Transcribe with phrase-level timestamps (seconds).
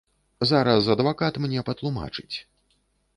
[0.51, 2.37] Зараз адвакат мне патлумачыць.